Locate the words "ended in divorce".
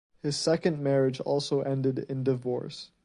1.61-2.89